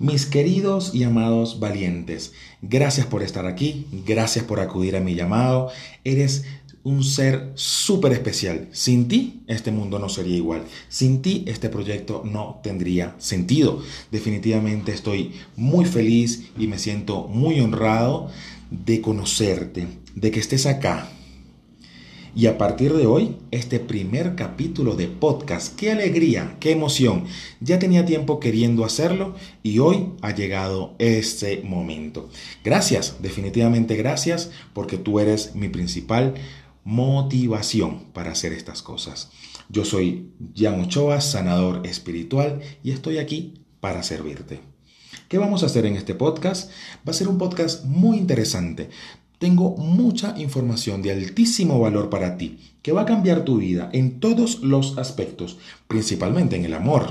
[0.00, 5.68] Mis queridos y amados valientes, gracias por estar aquí, gracias por acudir a mi llamado.
[6.04, 6.44] Eres
[6.84, 8.70] un ser súper especial.
[8.72, 10.64] Sin ti, este mundo no sería igual.
[10.88, 13.82] Sin ti, este proyecto no tendría sentido.
[14.10, 18.30] Definitivamente estoy muy feliz y me siento muy honrado
[18.70, 21.10] de conocerte, de que estés acá,
[22.34, 27.24] y a partir de hoy, este primer capítulo de podcast, qué alegría, qué emoción.
[27.60, 32.28] Ya tenía tiempo queriendo hacerlo y hoy ha llegado este momento.
[32.62, 36.34] Gracias, definitivamente gracias, porque tú eres mi principal
[36.84, 39.30] motivación para hacer estas cosas.
[39.68, 44.60] Yo soy Jan Ochoa, sanador espiritual, y estoy aquí para servirte.
[45.28, 46.70] ¿Qué vamos a hacer en este podcast?
[47.06, 48.90] Va a ser un podcast muy interesante
[49.40, 54.20] tengo mucha información de altísimo valor para ti, que va a cambiar tu vida en
[54.20, 55.56] todos los aspectos,
[55.88, 57.10] principalmente en el amor,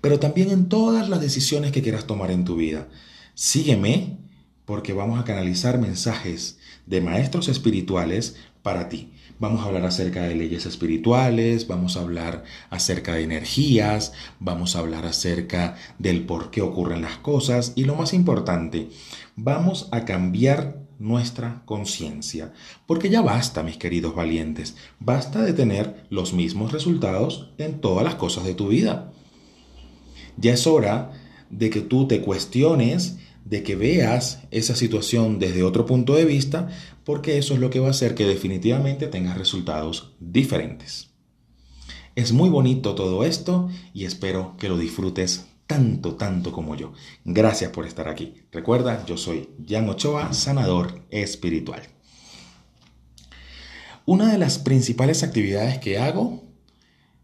[0.00, 2.86] pero también en todas las decisiones que quieras tomar en tu vida.
[3.34, 4.16] Sígueme
[4.64, 9.10] porque vamos a canalizar mensajes de maestros espirituales para ti.
[9.38, 14.78] Vamos a hablar acerca de leyes espirituales, vamos a hablar acerca de energías, vamos a
[14.78, 18.88] hablar acerca del por qué ocurren las cosas y lo más importante,
[19.36, 22.54] vamos a cambiar nuestra conciencia.
[22.86, 28.14] Porque ya basta, mis queridos valientes, basta de tener los mismos resultados en todas las
[28.14, 29.12] cosas de tu vida.
[30.38, 31.12] Ya es hora
[31.50, 33.18] de que tú te cuestiones,
[33.48, 36.68] de que veas esa situación desde otro punto de vista,
[37.04, 41.10] porque eso es lo que va a hacer que definitivamente tengas resultados diferentes.
[42.16, 46.92] Es muy bonito todo esto y espero que lo disfrutes tanto, tanto como yo.
[47.24, 48.34] Gracias por estar aquí.
[48.50, 51.82] Recuerda, yo soy Jan Ochoa, sanador espiritual.
[54.06, 56.42] Una de las principales actividades que hago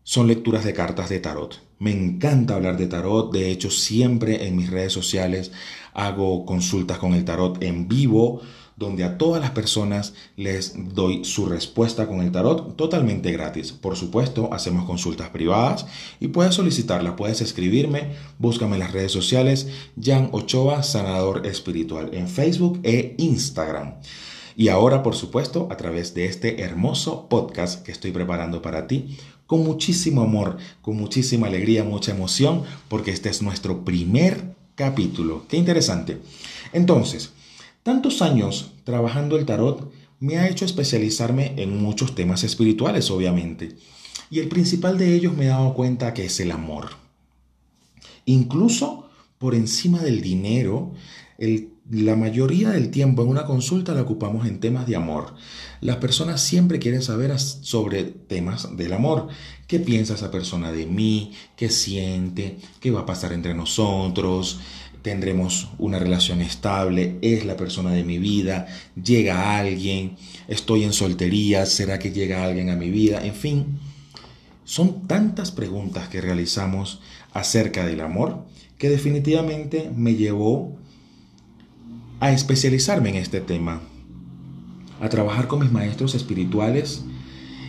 [0.05, 1.61] son lecturas de cartas de tarot.
[1.83, 5.51] Me encanta hablar de tarot, de hecho siempre en mis redes sociales
[5.95, 8.41] hago consultas con el tarot en vivo
[8.77, 13.73] donde a todas las personas les doy su respuesta con el tarot totalmente gratis.
[13.73, 15.85] Por supuesto, hacemos consultas privadas
[16.21, 19.67] y puedes solicitarla, puedes escribirme, búscame en las redes sociales,
[20.01, 23.95] Jan Ochoa, Sanador Espiritual, en Facebook e Instagram.
[24.55, 29.17] Y ahora, por supuesto, a través de este hermoso podcast que estoy preparando para ti,
[29.53, 35.45] con muchísimo amor, con muchísima alegría, mucha emoción, porque este es nuestro primer capítulo.
[35.47, 36.23] Qué interesante.
[36.73, 37.33] Entonces,
[37.83, 43.77] Tantos años trabajando el tarot me ha hecho especializarme en muchos temas espirituales, obviamente.
[44.31, 46.91] Y el principal de ellos me he dado cuenta que es el amor.
[48.25, 50.93] Incluso por encima del dinero,
[51.93, 55.35] la mayoría del tiempo en una consulta la ocupamos en temas de amor.
[55.83, 59.29] Las personas siempre quieren saber sobre temas del amor.
[59.67, 61.35] ¿Qué piensa esa persona de mí?
[61.55, 62.57] ¿Qué siente?
[62.81, 64.61] ¿Qué va a pasar entre nosotros?
[65.03, 70.15] tendremos una relación estable, es la persona de mi vida, llega alguien,
[70.47, 73.27] estoy en soltería, ¿será que llega alguien a mi vida?
[73.27, 73.81] En fin,
[74.63, 77.01] son tantas preguntas que realizamos
[77.33, 78.45] acerca del amor
[78.79, 80.79] que definitivamente me llevó
[82.23, 83.81] a especializarme en este tema,
[85.01, 87.03] a trabajar con mis maestros espirituales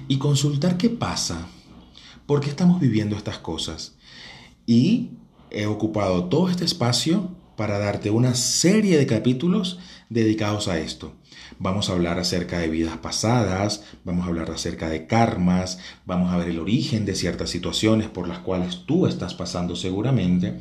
[0.07, 1.47] y consultar qué pasa,
[2.27, 3.95] por qué estamos viviendo estas cosas.
[4.67, 5.13] Y
[5.49, 11.15] he ocupado todo este espacio para darte una serie de capítulos dedicados a esto.
[11.57, 16.37] Vamos a hablar acerca de vidas pasadas, vamos a hablar acerca de karmas, vamos a
[16.37, 20.59] ver el origen de ciertas situaciones por las cuales tú estás pasando seguramente,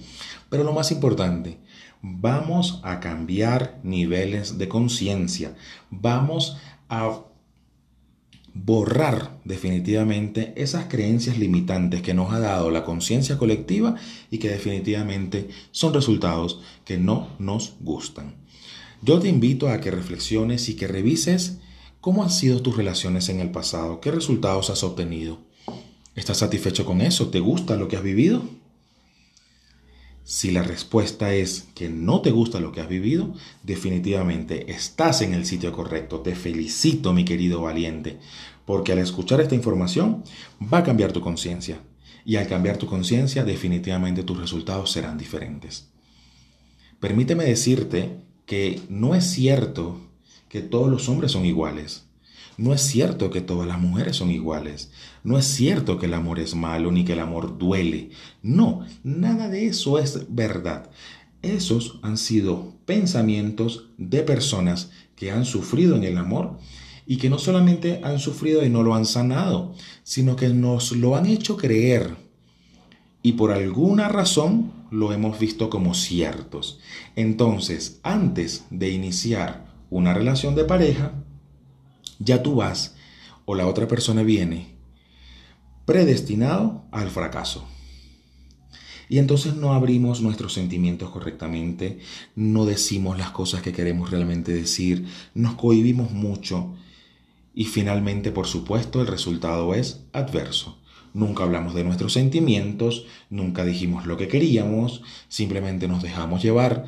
[0.49, 1.61] pero lo más importante,
[2.03, 5.55] vamos a cambiar niveles de conciencia,
[5.91, 6.57] vamos
[6.89, 7.23] a
[8.55, 13.97] borrar definitivamente esas creencias limitantes que nos ha dado la conciencia colectiva
[14.31, 18.35] y que definitivamente son resultados que no nos gustan.
[19.01, 21.59] Yo te invito a que reflexiones y que revises
[22.01, 25.39] cómo han sido tus relaciones en el pasado, qué resultados has obtenido.
[26.15, 27.29] ¿Estás satisfecho con eso?
[27.29, 28.43] ¿Te gusta lo que has vivido?
[30.25, 35.35] Si la respuesta es que no te gusta lo que has vivido, definitivamente estás en
[35.35, 36.21] el sitio correcto.
[36.21, 38.19] Te felicito, mi querido valiente,
[38.65, 40.23] porque al escuchar esta información
[40.73, 41.81] va a cambiar tu conciencia.
[42.25, 45.89] Y al cambiar tu conciencia, definitivamente tus resultados serán diferentes.
[47.01, 50.01] Permíteme decirte que no es cierto
[50.49, 52.05] que todos los hombres son iguales.
[52.63, 54.93] No es cierto que todas las mujeres son iguales.
[55.25, 58.11] No es cierto que el amor es malo ni que el amor duele.
[58.41, 60.89] No, nada de eso es verdad.
[61.43, 66.57] Esos han sido pensamientos de personas que han sufrido en el amor
[67.05, 69.75] y que no solamente han sufrido y no lo han sanado,
[70.05, 72.15] sino que nos lo han hecho creer
[73.25, 76.79] y por alguna razón lo hemos visto como ciertos.
[77.17, 81.13] Entonces, antes de iniciar una relación de pareja,
[82.19, 82.95] ya tú vas
[83.45, 84.73] o la otra persona viene
[85.85, 87.67] predestinado al fracaso.
[89.09, 91.99] Y entonces no abrimos nuestros sentimientos correctamente,
[92.35, 96.75] no decimos las cosas que queremos realmente decir, nos cohibimos mucho
[97.55, 100.79] y finalmente, por supuesto, el resultado es adverso.
[101.13, 106.87] Nunca hablamos de nuestros sentimientos, nunca dijimos lo que queríamos, simplemente nos dejamos llevar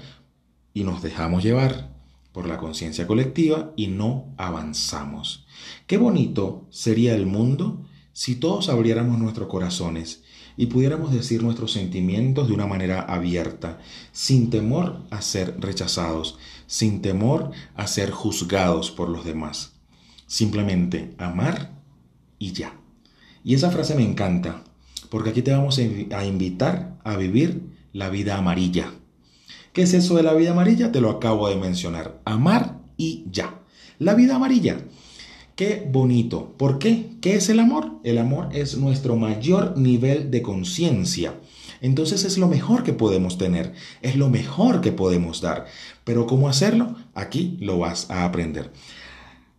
[0.73, 1.94] y nos dejamos llevar
[2.35, 5.47] por la conciencia colectiva y no avanzamos.
[5.87, 10.25] Qué bonito sería el mundo si todos abriéramos nuestros corazones
[10.57, 13.79] y pudiéramos decir nuestros sentimientos de una manera abierta,
[14.11, 16.37] sin temor a ser rechazados,
[16.67, 19.75] sin temor a ser juzgados por los demás.
[20.27, 21.81] Simplemente amar
[22.41, 22.81] y ya.
[23.45, 24.65] Y esa frase me encanta,
[25.09, 28.93] porque aquí te vamos a invitar a vivir la vida amarilla.
[29.75, 30.93] ¿Qué es eso de la vida amarilla?
[30.93, 32.21] Te lo acabo de mencionar.
[32.25, 33.61] Amar y ya.
[33.99, 34.79] La vida amarilla
[35.57, 36.55] Qué bonito.
[36.57, 37.11] ¿Por qué?
[37.21, 38.01] ¿Qué es el amor?
[38.03, 41.39] El amor es nuestro mayor nivel de conciencia.
[41.81, 43.73] Entonces es lo mejor que podemos tener,
[44.03, 45.67] es lo mejor que podemos dar.
[46.03, 46.97] Pero ¿cómo hacerlo?
[47.15, 48.73] Aquí lo vas a aprender.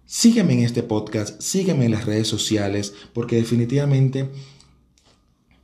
[0.05, 4.29] Sígueme en este podcast, sígueme en las redes sociales, porque definitivamente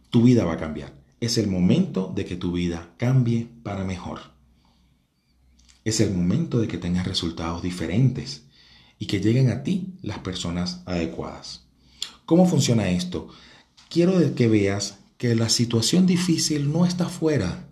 [0.09, 0.94] tu vida va a cambiar.
[1.19, 4.40] Es el momento de que tu vida cambie para mejor.
[5.83, 8.43] Es el momento de que tengas resultados diferentes
[8.99, 11.65] y que lleguen a ti las personas adecuadas.
[12.25, 13.29] ¿Cómo funciona esto?
[13.89, 17.67] Quiero que veas que la situación difícil no está fuera.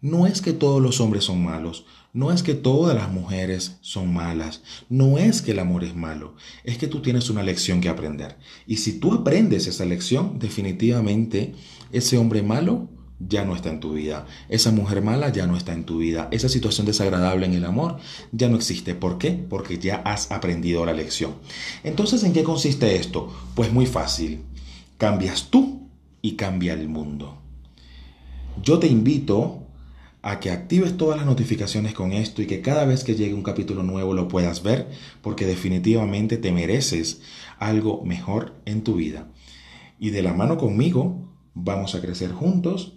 [0.00, 4.12] No es que todos los hombres son malos, no es que todas las mujeres son
[4.12, 7.88] malas, no es que el amor es malo, es que tú tienes una lección que
[7.88, 8.36] aprender.
[8.66, 11.54] Y si tú aprendes esa lección, definitivamente
[11.90, 12.88] ese hombre malo
[13.18, 14.26] ya no está en tu vida.
[14.48, 16.28] Esa mujer mala ya no está en tu vida.
[16.30, 17.98] Esa situación desagradable en el amor
[18.32, 18.94] ya no existe.
[18.94, 19.30] ¿Por qué?
[19.32, 21.34] Porque ya has aprendido la lección.
[21.82, 23.32] Entonces, ¿en qué consiste esto?
[23.54, 24.42] Pues muy fácil.
[24.98, 25.88] Cambias tú
[26.22, 27.38] y cambia el mundo.
[28.62, 29.60] Yo te invito
[30.22, 33.42] a que actives todas las notificaciones con esto y que cada vez que llegue un
[33.42, 34.88] capítulo nuevo lo puedas ver,
[35.20, 37.20] porque definitivamente te mereces
[37.58, 39.28] algo mejor en tu vida.
[39.98, 42.94] Y de la mano conmigo vamos a crecer juntos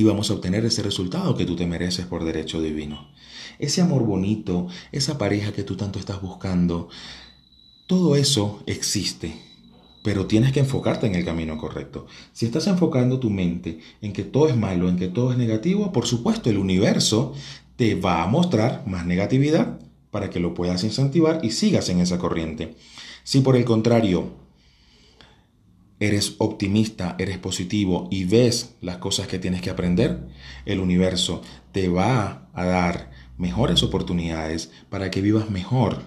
[0.00, 3.08] y vamos a obtener ese resultado que tú te mereces por derecho divino.
[3.58, 6.88] Ese amor bonito, esa pareja que tú tanto estás buscando,
[7.86, 9.34] todo eso existe,
[10.02, 12.06] pero tienes que enfocarte en el camino correcto.
[12.32, 15.92] Si estás enfocando tu mente en que todo es malo, en que todo es negativo,
[15.92, 17.34] por supuesto el universo
[17.76, 19.80] te va a mostrar más negatividad
[20.10, 22.74] para que lo puedas incentivar y sigas en esa corriente.
[23.22, 24.39] Si por el contrario
[26.00, 30.26] eres optimista, eres positivo y ves las cosas que tienes que aprender,
[30.64, 31.42] el universo
[31.72, 36.02] te va a dar mejores oportunidades para que vivas mejor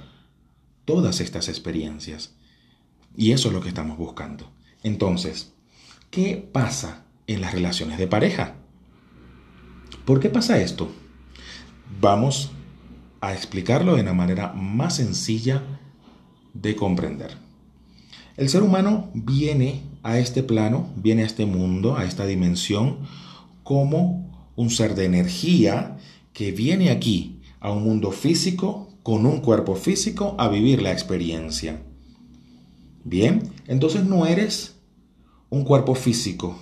[0.85, 2.35] todas estas experiencias.
[3.15, 4.51] Y eso es lo que estamos buscando.
[4.81, 5.53] Entonces,
[6.09, 8.55] ¿qué pasa en las relaciones de pareja?
[10.05, 10.91] ¿Por qué pasa esto?
[12.01, 12.51] Vamos
[13.21, 15.63] a explicarlo de una manera más sencilla
[16.53, 17.42] de comprender.
[18.35, 22.99] El ser humano viene a este plano, viene a este mundo, a esta dimensión,
[23.63, 25.97] como un ser de energía
[26.33, 31.83] que viene aquí a un mundo físico, con un cuerpo físico, a vivir la experiencia.
[33.03, 34.77] Bien, entonces no eres
[35.49, 36.57] un cuerpo físico,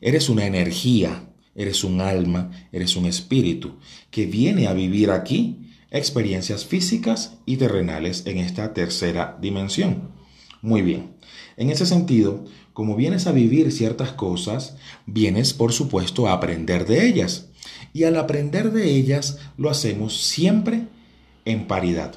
[0.00, 3.76] eres una energía, eres un alma, eres un espíritu
[4.10, 10.21] que viene a vivir aquí experiencias físicas y terrenales en esta tercera dimensión.
[10.62, 11.16] Muy bien.
[11.56, 14.76] En ese sentido, como vienes a vivir ciertas cosas,
[15.06, 17.48] vienes, por supuesto, a aprender de ellas.
[17.92, 20.86] Y al aprender de ellas, lo hacemos siempre
[21.44, 22.14] en paridad.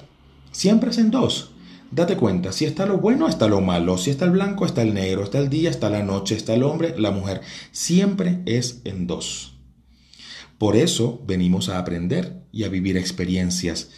[0.51, 1.51] Siempre es en dos.
[1.91, 4.93] Date cuenta, si está lo bueno, está lo malo, si está el blanco, está el
[4.93, 7.41] negro, está el día, está la noche, está el hombre, la mujer.
[7.71, 9.57] Siempre es en dos.
[10.57, 13.89] Por eso venimos a aprender y a vivir experiencias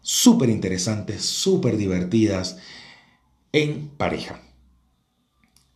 [0.00, 2.58] súper interesantes, súper divertidas,
[3.52, 4.40] en pareja.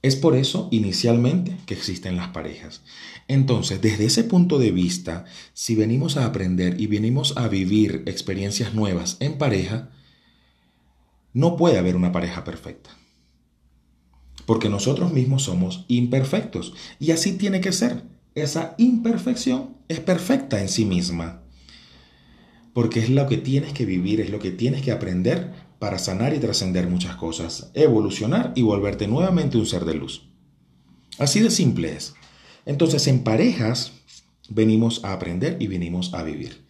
[0.03, 2.83] Es por eso inicialmente que existen las parejas.
[3.27, 8.75] Entonces, desde ese punto de vista, si venimos a aprender y venimos a vivir experiencias
[8.75, 9.91] nuevas en pareja,
[11.33, 12.91] no puede haber una pareja perfecta.
[14.45, 16.75] Porque nosotros mismos somos imperfectos.
[17.01, 18.03] Y así tiene que ser.
[18.35, 21.43] Esa imperfección es perfecta en sí misma.
[22.75, 26.35] Porque es lo que tienes que vivir, es lo que tienes que aprender para sanar
[26.35, 30.29] y trascender muchas cosas, evolucionar y volverte nuevamente un ser de luz.
[31.19, 32.15] Así de simple es.
[32.67, 33.93] Entonces, en parejas
[34.49, 36.65] Venimos a aprender y venimos a vivir.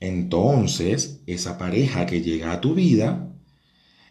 [0.00, 3.28] Entonces, esa pareja que llega a tu vida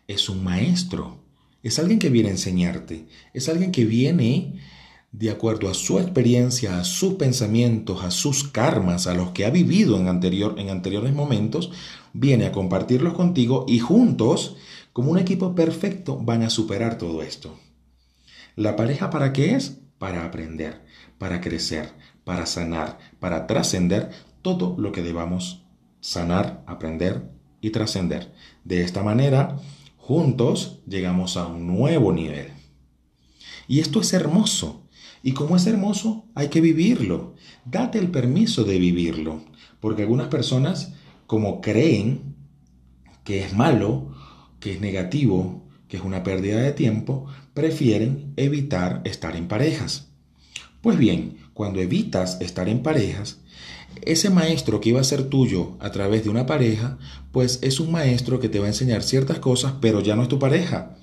[0.08, 1.18] es un maestro,
[1.64, 4.60] es alguien que viene a enseñarte, es alguien que viene
[5.12, 9.50] de acuerdo a su experiencia, a sus pensamientos, a sus karmas, a los que ha
[9.50, 11.72] vivido en, anterior, en anteriores momentos,
[12.14, 14.56] viene a compartirlos contigo y juntos,
[14.94, 17.58] como un equipo perfecto, van a superar todo esto.
[18.56, 19.82] ¿La pareja para qué es?
[19.98, 20.86] Para aprender,
[21.18, 21.92] para crecer,
[22.24, 25.64] para sanar, para trascender todo lo que debamos
[26.00, 27.30] sanar, aprender
[27.62, 28.32] y trascender.
[28.64, 29.58] De esta manera,
[29.98, 32.52] juntos llegamos a un nuevo nivel.
[33.68, 34.84] Y esto es hermoso
[35.24, 37.36] y como es hermoso, hay que vivirlo.
[37.64, 39.42] Date el permiso de vivirlo.
[39.80, 40.94] Porque algunas personas,
[41.28, 42.36] como creen
[43.24, 44.12] que es malo,
[44.60, 50.10] que es negativo, que es una pérdida de tiempo, prefieren evitar estar en parejas.
[50.82, 53.40] Pues bien, cuando evitas estar en parejas,
[54.02, 56.98] ese maestro que iba a ser tuyo a través de una pareja,
[57.32, 60.30] pues es un maestro que te va a enseñar ciertas cosas, pero ya no es
[60.30, 60.98] tu pareja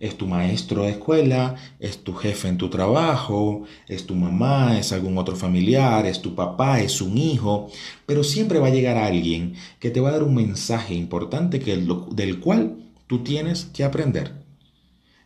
[0.00, 4.92] es tu maestro de escuela, es tu jefe en tu trabajo, es tu mamá, es
[4.92, 7.70] algún otro familiar, es tu papá, es un hijo,
[8.06, 11.76] pero siempre va a llegar alguien que te va a dar un mensaje importante que
[11.76, 14.32] del cual tú tienes que aprender.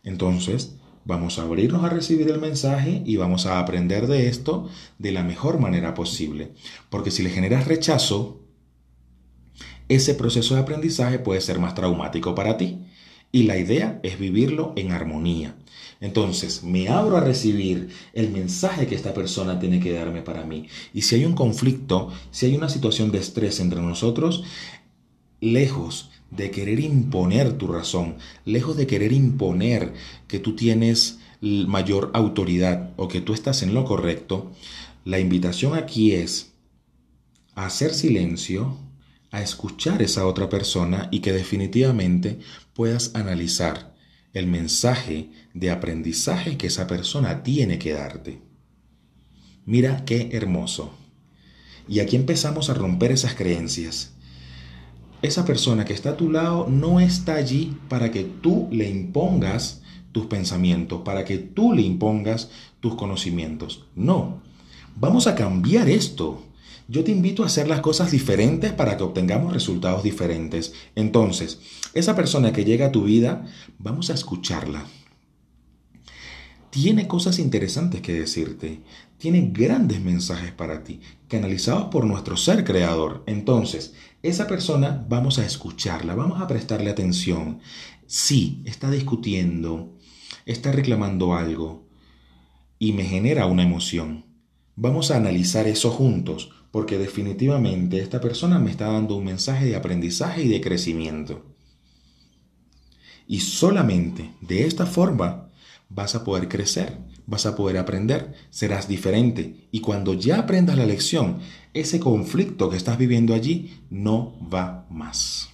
[0.03, 0.75] Entonces,
[1.05, 5.23] vamos a abrirnos a recibir el mensaje y vamos a aprender de esto de la
[5.23, 6.53] mejor manera posible.
[6.89, 8.39] Porque si le generas rechazo,
[9.87, 12.79] ese proceso de aprendizaje puede ser más traumático para ti.
[13.33, 15.55] Y la idea es vivirlo en armonía.
[15.99, 20.67] Entonces, me abro a recibir el mensaje que esta persona tiene que darme para mí.
[20.93, 24.43] Y si hay un conflicto, si hay una situación de estrés entre nosotros,
[25.41, 29.93] lejos de querer imponer tu razón, lejos de querer imponer
[30.27, 34.51] que tú tienes mayor autoridad o que tú estás en lo correcto,
[35.05, 36.53] la invitación aquí es
[37.55, 38.77] hacer silencio,
[39.33, 42.37] a escuchar esa otra persona y que definitivamente
[42.73, 43.95] puedas analizar
[44.31, 48.41] el mensaje de aprendizaje que esa persona tiene que darte.
[49.65, 50.93] Mira qué hermoso.
[51.87, 54.13] Y aquí empezamos a romper esas creencias.
[55.23, 59.81] Esa persona que está a tu lado no está allí para que tú le impongas
[60.11, 63.87] tus pensamientos, para que tú le impongas tus conocimientos.
[63.95, 64.43] No,
[64.95, 66.43] vamos a cambiar esto.
[66.87, 70.73] Yo te invito a hacer las cosas diferentes para que obtengamos resultados diferentes.
[70.95, 71.59] Entonces,
[71.93, 73.45] esa persona que llega a tu vida,
[73.79, 74.85] vamos a escucharla.
[76.71, 78.81] Tiene cosas interesantes que decirte,
[79.17, 80.99] tiene grandes mensajes para ti,
[81.29, 83.23] canalizados por nuestro ser creador.
[83.27, 87.59] Entonces, esa persona vamos a escucharla, vamos a prestarle atención.
[88.07, 89.95] Sí, está discutiendo,
[90.45, 91.87] está reclamando algo
[92.79, 94.25] y me genera una emoción.
[94.75, 99.75] Vamos a analizar eso juntos porque definitivamente esta persona me está dando un mensaje de
[99.75, 101.45] aprendizaje y de crecimiento.
[103.27, 105.51] Y solamente de esta forma
[105.89, 109.67] vas a poder crecer, vas a poder aprender, serás diferente.
[109.71, 111.41] Y cuando ya aprendas la lección,
[111.75, 115.49] ese conflicto que estás viviendo allí no va más.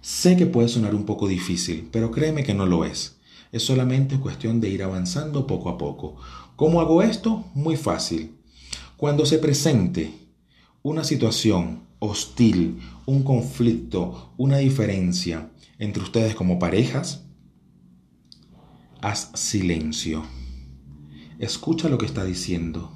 [0.00, 3.18] Sé que puede sonar un poco difícil, pero créeme que no lo es.
[3.52, 6.16] Es solamente cuestión de ir avanzando poco a poco.
[6.56, 7.44] ¿Cómo hago esto?
[7.52, 8.35] Muy fácil.
[8.96, 10.10] Cuando se presente
[10.82, 17.26] una situación hostil, un conflicto, una diferencia entre ustedes como parejas,
[19.02, 20.24] haz silencio.
[21.38, 22.90] Escucha lo que está diciendo.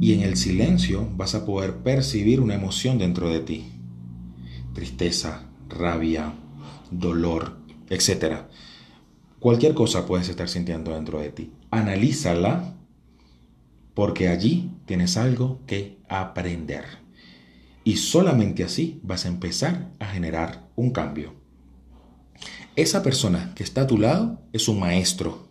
[0.00, 3.66] Y en el silencio vas a poder percibir una emoción dentro de ti.
[4.74, 6.34] Tristeza, rabia,
[6.90, 7.58] dolor,
[7.88, 8.46] etc.
[9.38, 11.52] Cualquier cosa puedes estar sintiendo dentro de ti.
[11.70, 12.77] Analízala
[13.98, 16.84] porque allí tienes algo que aprender.
[17.82, 21.34] Y solamente así vas a empezar a generar un cambio.
[22.76, 25.48] Esa persona que está a tu lado es un maestro.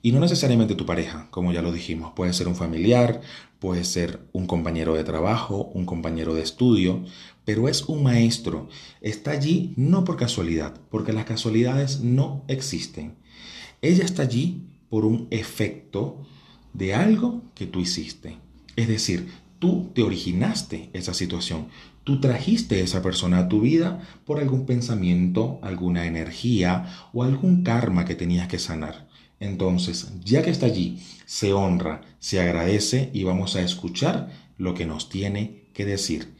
[0.00, 2.14] Y no necesariamente tu pareja, como ya lo dijimos.
[2.16, 3.20] Puede ser un familiar,
[3.58, 7.04] puede ser un compañero de trabajo, un compañero de estudio,
[7.44, 8.70] pero es un maestro.
[9.02, 13.18] Está allí no por casualidad, porque las casualidades no existen.
[13.82, 16.24] Ella está allí por un efecto
[16.74, 18.36] de algo que tú hiciste.
[18.76, 21.68] Es decir, tú te originaste esa situación.
[22.02, 27.62] Tú trajiste a esa persona a tu vida por algún pensamiento, alguna energía o algún
[27.62, 29.08] karma que tenías que sanar.
[29.40, 34.86] Entonces, ya que está allí, se honra, se agradece y vamos a escuchar lo que
[34.86, 36.34] nos tiene que decir.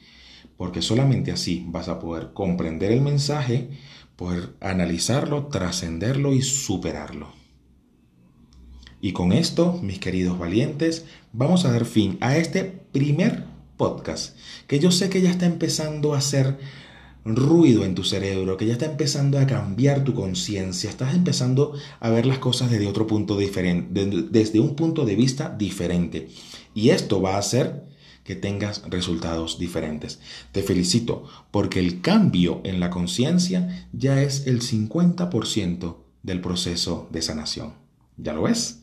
[0.56, 3.70] Porque solamente así vas a poder comprender el mensaje,
[4.16, 7.43] poder analizarlo, trascenderlo y superarlo.
[9.04, 13.44] Y con esto, mis queridos valientes, vamos a dar fin a este primer
[13.76, 14.34] podcast,
[14.66, 16.56] que yo sé que ya está empezando a hacer
[17.22, 22.08] ruido en tu cerebro, que ya está empezando a cambiar tu conciencia, estás empezando a
[22.08, 26.30] ver las cosas desde otro punto diferente, desde un punto de vista diferente.
[26.72, 27.84] Y esto va a hacer
[28.22, 30.18] que tengas resultados diferentes.
[30.50, 37.20] Te felicito porque el cambio en la conciencia ya es el 50% del proceso de
[37.20, 37.74] sanación.
[38.16, 38.80] ¿Ya lo ves?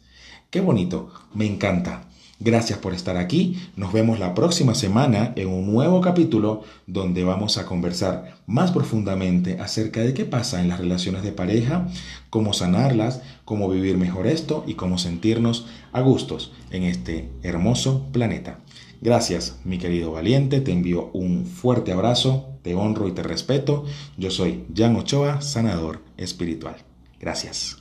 [0.51, 2.09] Qué bonito, me encanta.
[2.41, 3.57] Gracias por estar aquí.
[3.77, 9.61] Nos vemos la próxima semana en un nuevo capítulo donde vamos a conversar más profundamente
[9.61, 11.87] acerca de qué pasa en las relaciones de pareja,
[12.29, 18.59] cómo sanarlas, cómo vivir mejor esto y cómo sentirnos a gustos en este hermoso planeta.
[18.99, 20.59] Gracias, mi querido valiente.
[20.59, 23.85] Te envío un fuerte abrazo, te honro y te respeto.
[24.17, 26.75] Yo soy Jan Ochoa, sanador espiritual.
[27.21, 27.80] Gracias.